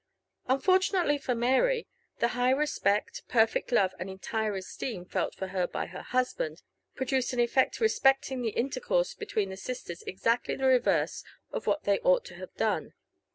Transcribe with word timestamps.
Unfortunately 0.47 1.19
for 1.19 1.35
Mary, 1.35 1.85
the 2.17 2.29
high 2.29 2.49
respect, 2.49 3.21
perfect 3.27 3.71
love, 3.71 3.93
and 3.99 4.09
entire 4.09 4.55
esteem 4.55 5.05
felt 5.05 5.35
for 5.35 5.49
her 5.49 5.67
by 5.67 5.85
her 5.85 6.01
husband 6.01 6.63
produced 6.95 7.33
an 7.33 7.39
effect 7.39 7.79
respecting 7.79 8.41
the 8.41 8.49
intercourse 8.49 9.13
between 9.13 9.49
the 9.49 9.57
sisters 9.57 10.01
exactly 10.07 10.55
the 10.55 10.65
reverse 10.65 11.23
of 11.51 11.67
what 11.67 11.83
they 11.83 11.99
ought 11.99 12.25
to 12.25 12.33
have 12.33 12.51
done. 12.55 12.93